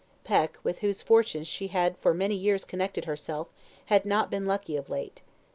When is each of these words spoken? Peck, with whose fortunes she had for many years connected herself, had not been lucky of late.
Peck, 0.23 0.57
with 0.63 0.79
whose 0.79 1.03
fortunes 1.03 1.47
she 1.47 1.67
had 1.67 1.95
for 1.99 2.11
many 2.15 2.33
years 2.33 2.65
connected 2.65 3.05
herself, 3.05 3.49
had 3.85 4.03
not 4.03 4.31
been 4.31 4.47
lucky 4.47 4.75
of 4.75 4.89
late. 4.89 5.21